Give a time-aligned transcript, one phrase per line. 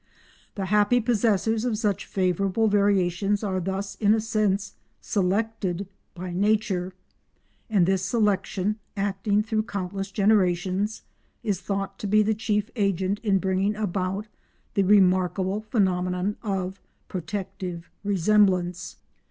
[0.55, 6.95] The happy possessors of such favourable variations are thus in a sense "selected" by nature,
[7.69, 11.03] and this selection, acting through countless generations,
[11.43, 14.25] is thought to be the chief agent in bringing about
[14.73, 18.95] the remarkable phenomenon of protective resemblance.